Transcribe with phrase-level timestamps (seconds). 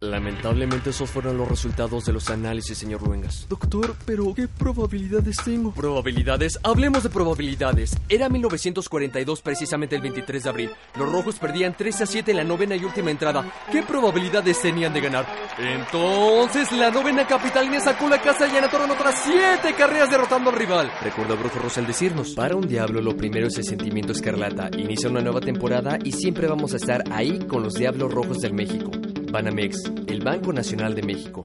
[0.00, 3.48] Lamentablemente esos fueron los resultados de los análisis, señor Ruengas.
[3.48, 5.72] Doctor, pero ¿qué probabilidades tengo?
[5.72, 6.56] ¿Probabilidades?
[6.62, 7.96] Hablemos de probabilidades.
[8.08, 10.70] Era 1942, precisamente el 23 de abril.
[10.96, 13.52] Los rojos perdían 3 a 7 en la novena y última entrada.
[13.72, 15.26] ¿Qué probabilidades tenían de ganar?
[15.58, 20.92] Entonces, la novena capitalina sacó la casa y anotaron otras 7 carreras derrotando al rival.
[21.02, 24.70] Recuerda Brujo Rosal decirnos, para un diablo lo primero es el sentimiento escarlata.
[24.78, 28.54] Inicia una nueva temporada y siempre vamos a estar ahí con los Diablos Rojos del
[28.54, 28.92] México.
[29.30, 31.36] Banamex, el Banco Nacional de México.